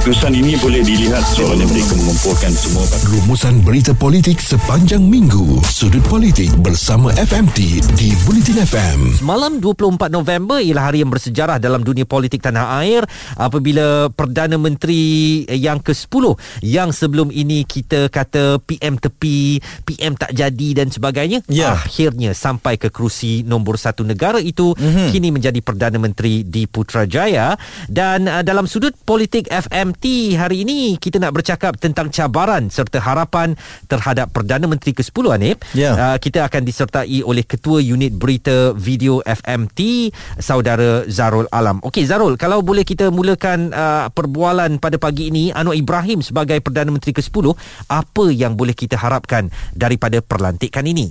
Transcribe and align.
keputusan 0.00 0.32
ini 0.32 0.56
boleh 0.64 0.80
dilihat 0.80 1.20
soalnya 1.28 1.68
mereka 1.68 1.92
mengumpulkan 1.92 2.48
semua 2.56 2.88
Rumusan 3.04 3.60
berita 3.60 3.92
politik 3.92 4.40
sepanjang 4.40 5.04
minggu. 5.04 5.60
Sudut 5.68 6.00
politik 6.08 6.48
bersama 6.64 7.12
FMT 7.20 7.84
di 8.00 8.16
Bulletin 8.24 8.64
FM. 8.64 9.20
Malam 9.20 9.60
24 9.60 10.08
November 10.08 10.56
ialah 10.56 10.88
hari 10.88 11.04
yang 11.04 11.12
bersejarah 11.12 11.60
dalam 11.60 11.84
dunia 11.84 12.08
politik 12.08 12.40
tanah 12.40 12.80
air 12.80 13.04
apabila 13.36 14.08
Perdana 14.08 14.56
Menteri 14.56 15.44
yang 15.52 15.84
ke-10 15.84 16.32
yang 16.64 16.96
sebelum 16.96 17.28
ini 17.28 17.68
kita 17.68 18.08
kata 18.08 18.56
PM 18.64 18.96
tepi, 18.96 19.60
PM 19.84 20.16
tak 20.16 20.32
jadi 20.32 20.80
dan 20.80 20.88
sebagainya 20.88 21.44
Ya. 21.52 21.76
akhirnya 21.76 22.32
sampai 22.32 22.80
ke 22.80 22.88
kerusi 22.88 23.44
nombor 23.44 23.76
satu 23.76 24.00
negara 24.00 24.40
itu 24.40 24.72
mm-hmm. 24.72 25.12
kini 25.12 25.28
menjadi 25.28 25.60
Perdana 25.60 26.00
Menteri 26.00 26.40
di 26.40 26.64
Putrajaya 26.64 27.52
dan 27.84 28.24
uh, 28.24 28.40
dalam 28.40 28.64
sudut 28.64 28.96
politik 29.04 29.44
FMT 29.90 30.38
hari 30.38 30.62
ini 30.62 30.94
kita 31.02 31.18
nak 31.18 31.34
bercakap 31.34 31.74
tentang 31.74 32.14
cabaran 32.14 32.70
serta 32.70 33.02
harapan 33.02 33.58
terhadap 33.90 34.30
Perdana 34.30 34.70
Menteri 34.70 34.94
ke-10 34.94 35.26
Anip 35.26 35.58
Ya. 35.74 36.14
uh, 36.14 36.16
kita 36.22 36.46
akan 36.46 36.62
disertai 36.62 37.26
oleh 37.26 37.42
Ketua 37.42 37.82
Unit 37.82 38.14
Berita 38.14 38.70
Video 38.78 39.18
FMT 39.26 40.14
Saudara 40.38 41.02
Zarul 41.10 41.50
Alam. 41.50 41.82
Okey 41.82 42.06
Zarul, 42.06 42.38
kalau 42.38 42.62
boleh 42.62 42.86
kita 42.86 43.10
mulakan 43.10 43.74
uh, 43.74 44.06
perbualan 44.14 44.78
pada 44.78 44.94
pagi 44.94 45.34
ini 45.34 45.50
Anwar 45.50 45.74
Ibrahim 45.74 46.22
sebagai 46.22 46.62
Perdana 46.62 46.94
Menteri 46.94 47.10
ke-10, 47.10 47.50
apa 47.90 48.24
yang 48.30 48.54
boleh 48.54 48.78
kita 48.78 48.94
harapkan 48.94 49.50
daripada 49.74 50.22
perlantikan 50.22 50.86
ini? 50.86 51.10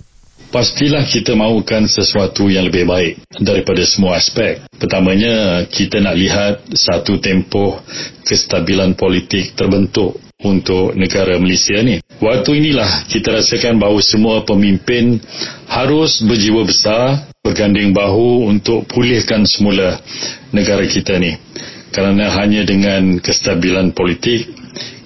Pastilah 0.50 1.06
kita 1.06 1.38
mahukan 1.38 1.86
sesuatu 1.86 2.50
yang 2.50 2.66
lebih 2.66 2.90
baik 2.90 3.22
daripada 3.38 3.86
semua 3.86 4.18
aspek. 4.18 4.66
Pertamanya, 4.82 5.68
kita 5.70 6.02
nak 6.02 6.18
lihat 6.18 6.54
satu 6.74 7.22
tempoh 7.22 7.78
kestabilan 8.26 8.98
politik 8.98 9.54
terbentuk 9.54 10.18
untuk 10.42 10.96
negara 10.96 11.36
Malaysia 11.38 11.78
ni. 11.84 12.00
Waktu 12.18 12.66
inilah 12.66 13.06
kita 13.12 13.36
rasakan 13.36 13.78
bahawa 13.78 14.00
semua 14.02 14.42
pemimpin 14.48 15.22
harus 15.68 16.23
berjiwa 16.23 16.66
besar, 16.66 17.30
berganding 17.46 17.92
bahu 17.92 18.48
untuk 18.48 18.88
pulihkan 18.88 19.44
semula 19.46 20.00
negara 20.56 20.81
kita 20.88 21.20
ni. 21.20 21.36
Kerana 21.94 22.31
hanya 22.42 22.66
dengan 22.66 23.22
kestabilan 23.22 23.92
politik, 23.94 24.50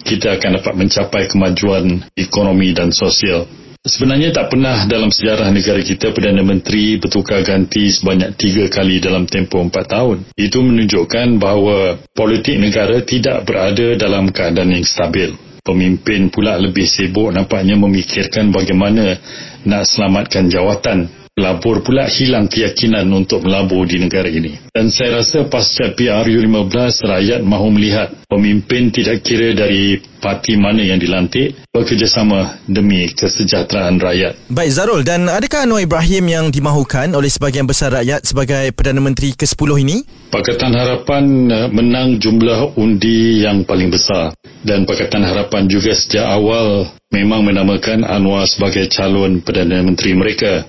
kita 0.03 0.35
akan 0.37 0.59
dapat 0.59 0.73
mencapai 0.75 1.23
kemajuan 1.31 2.03
ekonomi 2.13 2.75
dan 2.75 2.91
sosial. 2.91 3.47
Sebenarnya 3.83 4.31
tak 4.31 4.47
pernah 4.47 4.87
dalam 4.87 5.11
sejarah 5.11 5.51
negara 5.51 5.83
kita 5.83 6.15
Perdana 6.15 6.39
Menteri 6.39 6.95
bertukar 6.95 7.43
ganti 7.43 7.91
sebanyak 7.91 8.31
tiga 8.39 8.71
kali 8.71 9.03
dalam 9.03 9.27
tempoh 9.27 9.59
empat 9.59 9.91
tahun. 9.91 10.23
Itu 10.39 10.63
menunjukkan 10.63 11.35
bahawa 11.35 11.99
politik 12.15 12.63
negara 12.63 13.03
tidak 13.03 13.43
berada 13.43 13.99
dalam 13.99 14.31
keadaan 14.31 14.71
yang 14.71 14.87
stabil. 14.87 15.35
Pemimpin 15.67 16.31
pula 16.31 16.55
lebih 16.55 16.87
sibuk 16.87 17.35
nampaknya 17.35 17.75
memikirkan 17.75 18.55
bagaimana 18.55 19.19
nak 19.67 19.83
selamatkan 19.83 20.47
jawatan. 20.47 21.22
Pelabur 21.33 21.81
pula 21.81 22.05
hilang 22.05 22.45
keyakinan 22.45 23.09
untuk 23.09 23.41
melabur 23.41 23.89
di 23.89 23.97
negara 23.97 24.29
ini. 24.29 24.53
Dan 24.69 24.93
saya 24.93 25.17
rasa 25.17 25.49
pasca 25.49 25.89
PRU15, 25.97 27.09
rakyat 27.09 27.41
mahu 27.41 27.73
melihat 27.73 28.13
pemimpin 28.29 28.93
tidak 28.93 29.25
kira 29.25 29.57
dari 29.57 29.97
parti 30.21 30.53
mana 30.61 30.85
yang 30.85 31.01
dilantik 31.01 31.57
bekerjasama 31.73 32.61
demi 32.69 33.09
kesejahteraan 33.17 33.97
rakyat. 33.97 34.45
Baik 34.53 34.71
Zarul 34.77 35.01
dan 35.01 35.25
adakah 35.25 35.65
Anwar 35.65 35.81
Ibrahim 35.81 36.29
yang 36.29 36.45
dimahukan 36.53 37.09
oleh 37.17 37.33
sebahagian 37.33 37.65
besar 37.65 37.89
rakyat 37.89 38.21
sebagai 38.29 38.69
Perdana 38.77 39.01
Menteri 39.01 39.33
ke-10 39.33 39.69
ini? 39.81 40.05
Pakatan 40.29 40.69
Harapan 40.77 41.49
eh, 41.49 41.69
menang 41.73 42.21
jumlah 42.21 42.77
undi 42.77 43.41
yang 43.41 43.65
paling 43.65 43.89
besar 43.89 44.37
dan 44.61 44.85
Pakatan 44.85 45.25
Harapan 45.25 45.65
juga 45.65 45.97
sejak 45.97 46.29
awal 46.29 46.93
memang 47.09 47.41
menamakan 47.45 48.05
Anwar 48.05 48.45
sebagai 48.45 48.85
calon 48.89 49.41
Perdana 49.41 49.81
Menteri 49.81 50.13
mereka 50.13 50.65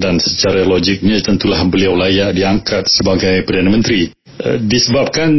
dan 0.00 0.16
secara 0.16 0.64
logiknya 0.64 1.20
tentulah 1.20 1.60
beliau 1.68 1.92
layak 1.92 2.32
diangkat 2.32 2.88
sebagai 2.88 3.44
Perdana 3.44 3.68
Menteri. 3.68 4.08
Eh, 4.40 4.56
Disebabkan 4.56 5.30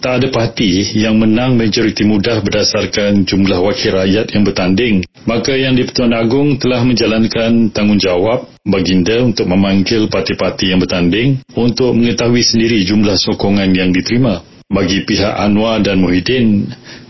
tak 0.00 0.24
ada 0.24 0.28
parti 0.32 0.96
yang 0.96 1.20
menang 1.20 1.60
majoriti 1.60 2.08
mudah 2.08 2.40
berdasarkan 2.40 3.28
jumlah 3.28 3.60
wakil 3.60 3.92
rakyat 4.00 4.32
yang 4.32 4.42
bertanding, 4.48 5.04
maka 5.28 5.52
Yang 5.52 5.84
di-Pertuan 5.84 6.16
Agong 6.16 6.56
telah 6.56 6.80
menjalankan 6.80 7.68
tanggungjawab 7.68 8.48
baginda 8.64 9.20
untuk 9.20 9.44
memanggil 9.44 10.08
parti-parti 10.08 10.72
yang 10.72 10.80
bertanding 10.80 11.44
untuk 11.52 11.92
mengetahui 11.92 12.40
sendiri 12.40 12.80
jumlah 12.88 13.20
sokongan 13.20 13.68
yang 13.76 13.92
diterima. 13.92 14.40
Bagi 14.68 15.04
pihak 15.08 15.32
Anwar 15.32 15.80
dan 15.80 15.96
Muhyiddin, 15.96 16.68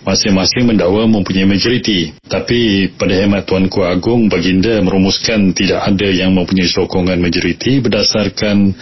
masing-masing 0.09 0.65
mendakwa 0.65 1.05
mempunyai 1.05 1.45
majoriti. 1.45 2.17
Tapi 2.25 2.89
pada 2.97 3.13
hemat 3.13 3.45
Tuan 3.45 3.69
Ku 3.69 3.85
Agong, 3.85 4.33
baginda 4.33 4.81
merumuskan 4.81 5.53
tidak 5.53 5.85
ada 5.85 6.09
yang 6.09 6.33
mempunyai 6.33 6.65
sokongan 6.65 7.21
majoriti 7.21 7.85
berdasarkan 7.85 8.73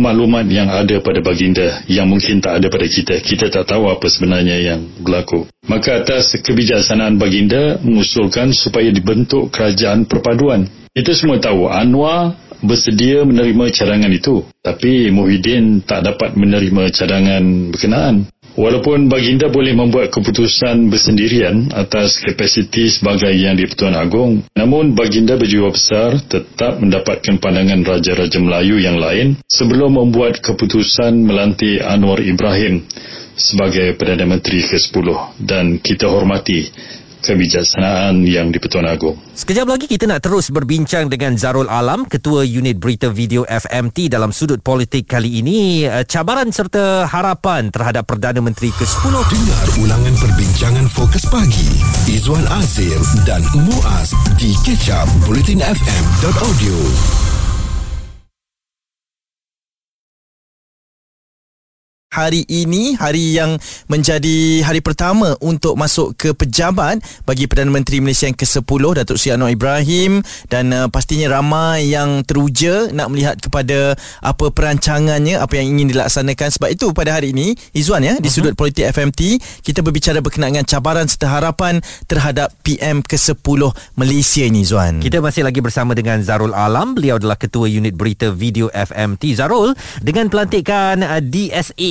maklumat 0.00 0.48
yang 0.48 0.72
ada 0.72 0.96
pada 1.04 1.20
baginda 1.20 1.84
yang 1.84 2.08
mungkin 2.08 2.40
tak 2.40 2.64
ada 2.64 2.72
pada 2.72 2.88
kita. 2.88 3.20
Kita 3.20 3.52
tak 3.52 3.68
tahu 3.68 3.92
apa 3.92 4.08
sebenarnya 4.08 4.56
yang 4.56 4.80
berlaku. 5.04 5.44
Maka 5.68 6.00
atas 6.00 6.32
kebijaksanaan 6.40 7.20
baginda 7.20 7.76
mengusulkan 7.84 8.56
supaya 8.56 8.88
dibentuk 8.88 9.52
kerajaan 9.52 10.08
perpaduan. 10.08 10.64
Kita 10.96 11.12
semua 11.12 11.36
tahu 11.36 11.68
Anwar 11.68 12.34
bersedia 12.60 13.24
menerima 13.24 13.72
cadangan 13.72 14.12
itu. 14.12 14.44
Tapi 14.60 15.08
Muhyiddin 15.08 15.84
tak 15.84 16.04
dapat 16.04 16.36
menerima 16.36 16.92
cadangan 16.92 17.72
berkenaan. 17.72 18.28
Walaupun 18.58 19.06
baginda 19.06 19.46
boleh 19.46 19.70
membuat 19.78 20.10
keputusan 20.10 20.90
bersendirian 20.90 21.70
atas 21.70 22.18
kapasiti 22.18 22.90
sebagai 22.90 23.30
yang 23.30 23.54
di-Pertuan 23.54 23.94
Agong, 23.94 24.42
namun 24.58 24.98
baginda 24.98 25.38
berjiwa 25.38 25.70
besar 25.70 26.18
tetap 26.26 26.82
mendapatkan 26.82 27.38
pandangan 27.38 27.86
Raja-Raja 27.86 28.38
Melayu 28.42 28.82
yang 28.82 28.98
lain 28.98 29.38
sebelum 29.46 30.02
membuat 30.02 30.42
keputusan 30.42 31.22
melantik 31.22 31.78
Anwar 31.78 32.18
Ibrahim 32.18 32.82
sebagai 33.40 33.96
Perdana 33.96 34.28
Menteri 34.28 34.60
ke-10 34.66 35.06
dan 35.40 35.80
kita 35.80 36.10
hormati 36.10 36.68
kebijaksanaan 37.22 38.24
yang 38.24 38.50
di-Pertuan 38.50 38.88
Agong. 38.88 39.16
Sekejap 39.36 39.66
lagi 39.68 39.86
kita 39.86 40.08
nak 40.08 40.24
terus 40.24 40.50
berbincang 40.50 41.08
dengan 41.08 41.36
Zarul 41.36 41.70
Alam, 41.70 42.08
Ketua 42.08 42.44
Unit 42.44 42.80
Berita 42.80 43.12
Video 43.12 43.46
FMT 43.46 44.10
dalam 44.10 44.34
sudut 44.34 44.60
politik 44.60 45.08
kali 45.08 45.40
ini. 45.40 45.86
Eh, 45.86 46.04
Cabaran 46.04 46.50
serta 46.50 47.06
harapan 47.06 47.70
terhadap 47.70 48.08
Perdana 48.08 48.42
Menteri 48.42 48.74
ke-10 48.74 49.14
Dengar 49.30 49.66
ulangan 49.78 50.14
perbincangan 50.18 50.86
fokus 50.90 51.22
pagi 51.30 51.70
Izwan 52.10 52.42
Azir 52.58 52.98
dan 53.22 53.44
Muaz 53.54 54.10
di 54.40 54.50
kecap 54.66 55.06
bulletinfm.audio. 55.28 57.29
Hari 62.10 62.42
ini 62.50 62.98
hari 62.98 63.38
yang 63.38 63.54
menjadi 63.86 64.66
hari 64.66 64.82
pertama 64.82 65.38
untuk 65.38 65.78
masuk 65.78 66.18
ke 66.18 66.34
pejabat 66.34 66.98
bagi 67.22 67.46
Perdana 67.46 67.70
Menteri 67.70 68.02
Malaysia 68.02 68.26
yang 68.26 68.34
ke-10 68.34 68.66
Datuk 68.98 69.14
Seri 69.14 69.38
Anwar 69.38 69.54
Ibrahim 69.54 70.18
dan 70.50 70.74
uh, 70.74 70.90
pastinya 70.90 71.38
ramai 71.38 71.94
yang 71.94 72.26
teruja 72.26 72.90
nak 72.90 73.14
melihat 73.14 73.38
kepada 73.38 73.94
apa 74.26 74.50
perancangannya 74.50 75.38
apa 75.38 75.62
yang 75.62 75.78
ingin 75.78 75.94
dilaksanakan 75.94 76.50
sebab 76.50 76.74
itu 76.74 76.90
pada 76.90 77.14
hari 77.14 77.30
ini 77.30 77.54
Izwan 77.78 78.02
ya 78.02 78.18
di 78.18 78.26
Mhm. 78.26 78.34
sudut 78.34 78.54
politik 78.58 78.90
FMT 78.90 79.38
kita 79.62 79.78
berbicara 79.78 80.18
berkenaan 80.18 80.58
dengan 80.58 80.66
cabaran 80.66 81.06
serta 81.06 81.30
harapan 81.30 81.78
terhadap 82.10 82.50
PM 82.66 83.06
ke-10 83.06 83.70
Malaysia 83.94 84.42
ini 84.42 84.66
Izwan. 84.66 84.98
Kita 84.98 85.22
masih 85.22 85.46
lagi 85.46 85.62
bersama 85.62 85.94
dengan 85.94 86.18
Zarul 86.26 86.58
Alam. 86.58 86.98
Beliau 86.98 87.22
adalah 87.22 87.38
Ketua 87.38 87.70
Unit 87.70 87.94
Berita 87.94 88.34
Video 88.34 88.66
FMT. 88.74 89.38
Zarul, 89.38 89.78
dengan 90.02 90.26
pelantikan 90.26 91.06
uh, 91.06 91.22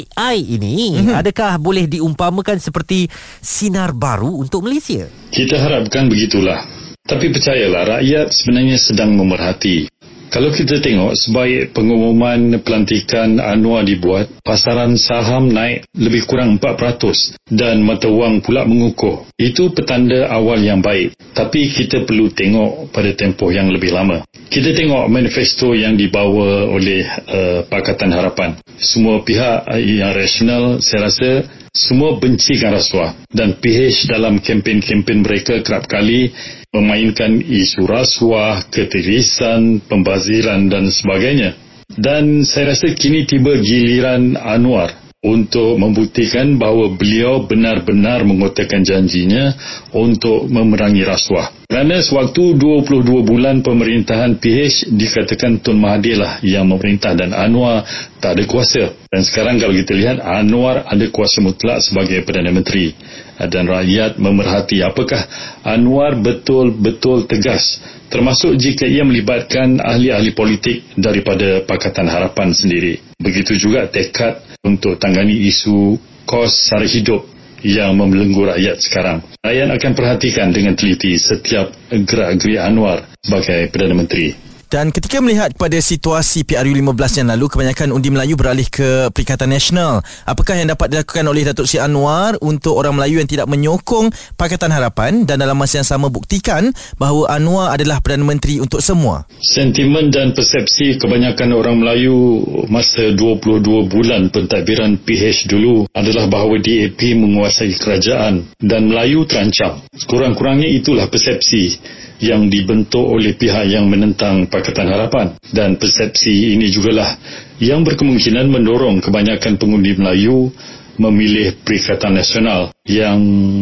DSAI 0.09 0.37
ini, 0.57 0.97
mm-hmm. 0.97 1.15
adakah 1.15 1.61
boleh 1.61 1.85
diumpamakan 1.85 2.57
seperti 2.57 3.07
sinar 3.41 3.93
baru 3.93 4.29
untuk 4.41 4.65
Malaysia? 4.65 5.05
Kita 5.29 5.61
harapkan 5.61 6.09
begitulah. 6.09 6.65
Tapi 7.05 7.33
percayalah, 7.33 7.97
rakyat 7.97 8.29
sebenarnya 8.29 8.77
sedang 8.77 9.17
memerhati. 9.17 9.89
Kalau 10.29 10.53
kita 10.53 10.77
tengok 10.77 11.17
sebaik 11.17 11.73
pengumuman 11.73 12.61
pelantikan 12.61 13.41
Anwar 13.41 13.81
dibuat, 13.81 14.29
pasaran 14.45 14.93
saham 14.93 15.49
naik 15.49 15.89
lebih 15.97 16.29
kurang 16.29 16.61
4% 16.61 17.49
dan 17.49 17.81
mata 17.81 18.05
wang 18.13 18.37
pula 18.37 18.61
mengukuh. 18.61 19.25
Itu 19.33 19.73
petanda 19.73 20.29
awal 20.29 20.61
yang 20.61 20.85
baik. 20.85 21.17
Tapi 21.33 21.73
kita 21.73 22.05
perlu 22.05 22.29
tengok 22.29 22.93
pada 22.93 23.09
tempoh 23.17 23.49
yang 23.49 23.73
lebih 23.73 23.89
lama. 23.89 24.21
Kita 24.49 24.73
tengok 24.73 25.13
manifesto 25.13 25.77
yang 25.77 25.93
dibawa 25.93 26.65
oleh 26.73 27.05
uh, 27.05 27.61
Pakatan 27.69 28.09
Harapan. 28.09 28.57
Semua 28.81 29.21
pihak 29.21 29.69
uh, 29.69 29.77
yang 29.77 30.09
rasional 30.09 30.81
saya 30.81 31.05
rasa 31.05 31.45
semua 31.69 32.17
bencikan 32.17 32.73
rasuah 32.73 33.13
dan 33.29 33.61
PH 33.61 34.09
dalam 34.09 34.41
kempen-kempen 34.41 35.21
mereka 35.21 35.61
kerap 35.61 35.85
kali 35.85 36.33
memainkan 36.73 37.37
isu 37.37 37.85
rasuah, 37.85 38.65
ketirisan, 38.73 39.85
pembaziran 39.85 40.65
dan 40.65 40.89
sebagainya. 40.89 41.53
Dan 41.93 42.41
saya 42.41 42.73
rasa 42.73 42.89
kini 42.97 43.29
tiba 43.29 43.53
giliran 43.61 44.33
Anwar 44.33 44.98
untuk 45.19 45.75
membuktikan 45.75 46.55
bahawa 46.55 46.95
beliau 46.95 47.43
benar-benar 47.43 48.23
mengotakkan 48.23 48.87
janjinya 48.87 49.51
untuk 49.91 50.47
memerangi 50.47 51.03
rasuah. 51.03 51.67
Kerana 51.67 51.99
sewaktu 51.99 52.55
22 52.55 53.27
bulan 53.27 53.59
pemerintahan 53.59 54.39
PH 54.39 54.95
dikatakan 54.95 55.59
Tun 55.59 55.75
Mahathir 55.75 56.23
lah 56.23 56.39
yang 56.39 56.71
memerintah 56.71 57.19
dan 57.19 57.35
Anwar 57.35 57.83
tak 58.23 58.39
ada 58.39 58.43
kuasa. 58.47 58.95
Dan 59.11 59.27
sekarang 59.27 59.59
kalau 59.59 59.75
kita 59.75 59.91
lihat 59.91 60.23
Anwar 60.23 60.87
ada 60.87 61.05
kuasa 61.11 61.43
mutlak 61.43 61.83
sebagai 61.83 62.23
Perdana 62.23 62.55
Menteri 62.55 62.95
dan 63.35 63.67
rakyat 63.67 64.23
memerhati 64.23 64.79
apakah 64.87 65.19
Anwar 65.67 66.15
betul-betul 66.15 67.27
tegas 67.27 67.83
termasuk 68.07 68.55
jika 68.55 68.87
ia 68.87 69.03
melibatkan 69.03 69.83
ahli-ahli 69.83 70.31
politik 70.31 70.95
daripada 70.95 71.59
Pakatan 71.67 72.07
Harapan 72.07 72.55
sendiri. 72.55 73.08
Begitu 73.19 73.59
juga 73.59 73.83
tekad 73.91 74.39
untuk 74.63 74.95
tangani 74.95 75.35
isu 75.51 75.99
kos 76.23 76.71
sara 76.71 76.87
hidup 76.87 77.27
yang 77.67 77.91
membelenggu 77.99 78.47
rakyat 78.47 78.79
sekarang. 78.79 79.19
Rakyat 79.43 79.67
akan 79.75 79.91
perhatikan 79.91 80.47
dengan 80.55 80.79
teliti 80.79 81.19
setiap 81.19 81.75
gerak-gerik 81.91 82.63
Anwar 82.63 83.03
sebagai 83.19 83.67
Perdana 83.67 83.95
Menteri. 83.99 84.48
Dan 84.69 84.93
ketika 84.93 85.17
melihat 85.17 85.57
pada 85.57 85.81
situasi 85.81 86.45
PRU 86.45 86.69
15 86.69 86.93
yang 87.17 87.33
lalu, 87.33 87.49
kebanyakan 87.49 87.89
undi 87.89 88.13
Melayu 88.13 88.37
beralih 88.37 88.69
ke 88.69 89.09
Perikatan 89.09 89.49
Nasional. 89.49 90.05
Apakah 90.29 90.61
yang 90.61 90.69
dapat 90.69 90.93
dilakukan 90.93 91.25
oleh 91.25 91.41
Datuk 91.41 91.65
Sri 91.65 91.81
Anwar 91.81 92.37
untuk 92.37 92.77
orang 92.77 92.93
Melayu 92.93 93.17
yang 93.17 93.25
tidak 93.25 93.49
menyokong 93.49 94.13
Pakatan 94.37 94.69
Harapan 94.69 95.25
dan 95.25 95.41
dalam 95.41 95.57
masa 95.57 95.81
yang 95.81 95.89
sama 95.89 96.13
buktikan 96.13 96.69
bahawa 97.01 97.33
Anwar 97.33 97.73
adalah 97.73 97.97
Perdana 97.97 98.21
Menteri 98.21 98.61
untuk 98.61 98.85
semua? 98.85 99.25
Sentimen 99.41 100.13
dan 100.13 100.37
persepsi 100.37 101.01
kebanyakan 101.01 101.49
orang 101.49 101.81
Melayu 101.81 102.45
masa 102.69 103.09
22 103.17 103.65
bulan 103.89 104.29
pentadbiran 104.29 105.01
PH 105.01 105.49
dulu 105.49 105.89
adalah 105.97 106.29
bahawa 106.29 106.61
DAP 106.61 107.17
menguasai 107.17 107.73
kerajaan 107.73 108.53
dan 108.61 108.85
Melayu 108.85 109.25
terancam. 109.25 109.81
Kurang-kurangnya 110.05 110.69
itulah 110.69 111.09
persepsi 111.09 111.73
yang 112.19 112.51
dibentuk 112.51 113.01
oleh 113.01 113.33
pihak 113.33 113.65
yang 113.71 113.87
menentang 113.87 114.45
Pakatan 114.45 114.58
Harapan. 114.63 115.37
Dan 115.51 115.79
persepsi 115.79 116.55
ini 116.55 116.69
jugalah 116.71 117.17
yang 117.59 117.83
berkemungkinan 117.83 118.47
mendorong 118.47 119.03
kebanyakan 119.03 119.59
pengundi 119.59 119.95
Melayu 119.99 120.51
memilih 120.99 121.55
Perikatan 121.63 122.13
Nasional 122.19 122.75
yang 122.83 123.17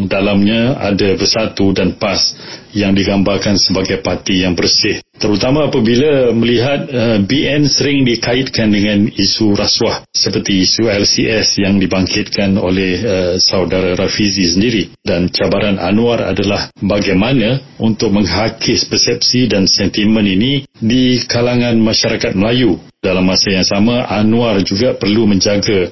dalamnya 0.10 0.75
ada 0.81 1.13
Bersatu 1.13 1.72
dan 1.72 1.95
PAS 1.95 2.34
yang 2.74 2.98
digambarkan 2.98 3.56
sebagai 3.62 4.01
parti 4.01 4.42
yang 4.44 4.57
bersih. 4.57 5.00
Terutama 5.18 5.66
apabila 5.66 6.30
melihat 6.30 6.86
uh, 6.94 7.18
BN 7.25 7.66
sering 7.66 8.06
dikaitkan 8.06 8.69
dengan 8.69 9.10
isu 9.10 9.57
rasuah 9.57 10.06
seperti 10.13 10.62
isu 10.62 10.86
LCS 10.86 11.57
yang 11.57 11.81
dibangkitkan 11.81 12.54
oleh 12.54 13.01
uh, 13.01 13.34
saudara 13.42 13.98
Rafizi 13.98 14.45
sendiri. 14.45 14.94
Dan 15.01 15.33
cabaran 15.33 15.81
Anwar 15.81 16.22
adalah 16.22 16.69
bagaimana 16.78 17.57
untuk 17.81 18.13
menghakis 18.13 18.86
persepsi 18.86 19.50
dan 19.50 19.66
sentimen 19.66 20.25
ini 20.25 20.69
di 20.78 21.18
kalangan 21.25 21.74
masyarakat 21.81 22.38
Melayu. 22.38 22.78
Dalam 23.01 23.25
masa 23.25 23.50
yang 23.50 23.66
sama, 23.66 24.06
Anwar 24.06 24.62
juga 24.62 24.94
perlu 24.94 25.25
menjaga 25.25 25.90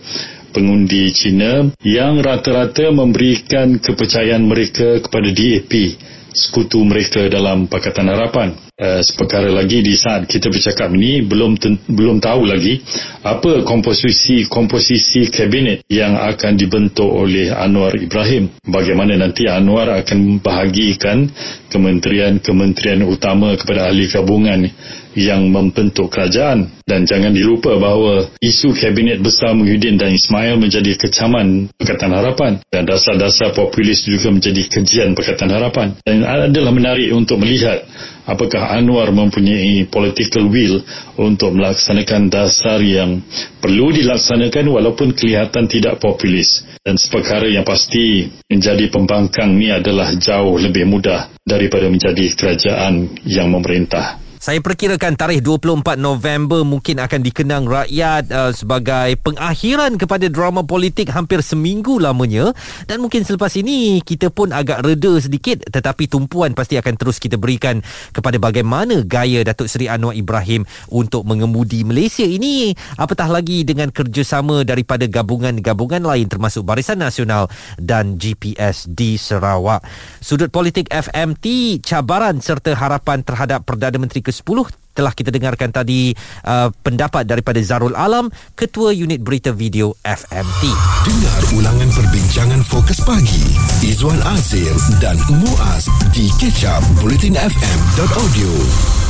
pengundi 0.55 1.11
Cina 1.11 1.67
yang 1.83 2.23
rata-rata 2.23 2.87
memberikan 2.95 3.75
kepercayaan 3.83 4.47
mereka 4.47 5.03
kepada 5.03 5.27
DAP 5.35 5.99
sekutu 6.31 6.79
mereka 6.87 7.27
dalam 7.27 7.67
Pakatan 7.67 8.07
Harapan. 8.11 8.55
Uh, 8.75 8.99
seperkara 8.99 9.47
lagi 9.55 9.79
di 9.79 9.95
saat 9.95 10.27
kita 10.27 10.51
bercakap 10.51 10.91
ini 10.91 11.23
belum 11.23 11.55
belum 11.87 12.19
tahu 12.19 12.43
lagi 12.43 12.83
apa 13.23 13.63
komposisi 13.63 14.51
komposisi 14.51 15.31
kabinet 15.31 15.87
yang 15.87 16.19
akan 16.19 16.59
dibentuk 16.59 17.07
oleh 17.07 17.55
Anwar 17.55 17.95
Ibrahim. 17.95 18.51
Bagaimana 18.67 19.15
nanti 19.15 19.47
Anwar 19.47 19.87
akan 19.95 20.19
membahagikan 20.19 21.31
kementerian-kementerian 21.71 23.07
utama 23.07 23.55
kepada 23.55 23.87
ahli 23.87 24.11
gabungan 24.11 24.67
yang 25.15 25.47
membentuk 25.47 26.11
kerajaan. 26.11 26.67
Dan 26.85 27.07
jangan 27.07 27.33
dilupa 27.33 27.79
bahawa 27.79 28.29
isu 28.43 28.75
kabinet 28.75 29.23
besar 29.23 29.55
Muhyiddin 29.57 29.97
dan 29.97 30.13
Ismail 30.13 30.59
menjadi 30.59 30.99
kecaman 30.99 31.71
Pakatan 31.79 32.13
Harapan. 32.13 32.59
Dan 32.69 32.85
dasar-dasar 32.85 33.55
populis 33.55 34.05
juga 34.05 34.29
menjadi 34.29 34.67
kejian 34.69 35.15
Pakatan 35.17 35.49
Harapan. 35.49 35.97
Dan 36.03 36.27
adalah 36.27 36.75
menarik 36.75 37.09
untuk 37.15 37.41
melihat 37.41 37.87
apakah 38.25 38.73
Anwar 38.73 39.13
mempunyai 39.13 39.85
political 39.87 40.49
will 40.49 40.81
untuk 41.15 41.53
melaksanakan 41.53 42.27
dasar 42.27 42.81
yang 42.81 43.21
perlu 43.61 43.93
dilaksanakan 43.93 44.65
walaupun 44.67 45.13
kelihatan 45.13 45.69
tidak 45.69 46.01
populis 46.01 46.65
dan 46.81 46.97
seperkara 46.97 47.47
yang 47.47 47.63
pasti 47.63 48.29
menjadi 48.49 48.89
pembangkang 48.89 49.53
ni 49.53 49.69
adalah 49.69 50.11
jauh 50.17 50.57
lebih 50.57 50.89
mudah 50.89 51.29
daripada 51.45 51.85
menjadi 51.87 52.33
kerajaan 52.33 53.13
yang 53.23 53.53
memerintah. 53.53 54.24
Saya 54.45 54.61
perkirakan 54.61 55.17
tarikh 55.17 55.41
24 55.41 55.97
November 55.97 56.61
mungkin 56.61 57.01
akan 57.01 57.17
dikenang 57.17 57.65
rakyat 57.65 58.29
uh, 58.29 58.53
sebagai 58.53 59.17
pengakhiran 59.25 59.97
kepada 59.97 60.29
drama 60.29 60.61
politik 60.61 61.09
hampir 61.09 61.41
seminggu 61.41 61.97
lamanya 61.97 62.53
dan 62.85 63.01
mungkin 63.01 63.25
selepas 63.25 63.49
ini 63.57 64.05
kita 64.05 64.29
pun 64.29 64.53
agak 64.53 64.85
reda 64.85 65.17
sedikit 65.17 65.65
tetapi 65.65 66.05
tumpuan 66.05 66.53
pasti 66.53 66.77
akan 66.77 66.93
terus 66.93 67.17
kita 67.17 67.41
berikan 67.41 67.81
kepada 68.13 68.37
bagaimana 68.37 69.01
gaya 69.01 69.41
Datuk 69.41 69.65
Seri 69.65 69.89
Anwar 69.89 70.13
Ibrahim 70.13 70.61
untuk 70.93 71.25
mengemudi 71.25 71.81
Malaysia 71.81 72.21
ini 72.21 72.77
apatah 73.01 73.25
lagi 73.25 73.65
dengan 73.65 73.89
kerjasama 73.89 74.61
daripada 74.61 75.09
gabungan-gabungan 75.09 76.05
lain 76.05 76.29
termasuk 76.29 76.61
Barisan 76.61 77.01
Nasional 77.01 77.49
dan 77.81 78.21
GPS 78.21 78.85
di 78.85 79.17
Sarawak. 79.17 79.81
Sudut 80.21 80.53
politik 80.53 80.85
FMT 80.93 81.81
cabaran 81.81 82.37
serta 82.45 82.77
harapan 82.77 83.25
terhadap 83.25 83.65
Perdana 83.65 83.97
Menteri 83.97 84.34
ke 84.41 84.73
telah 84.95 85.11
kita 85.11 85.27
dengarkan 85.27 85.75
tadi 85.75 86.15
uh, 86.47 86.71
pendapat 86.71 87.27
daripada 87.27 87.59
Zarul 87.59 87.93
Alam, 87.99 88.31
Ketua 88.55 88.95
Unit 88.95 89.19
Berita 89.19 89.51
Video 89.51 89.91
FMT. 90.01 90.63
Dengar 91.03 91.41
ulangan 91.59 91.89
perbincangan 91.91 92.63
fokus 92.63 93.03
pagi 93.03 93.43
Izwan 93.83 94.23
Azir 94.31 94.71
dan 95.03 95.19
Muaz 95.27 95.91
di 96.15 96.31
kecap 96.39 96.79
bulletinfm.audio. 97.03 99.04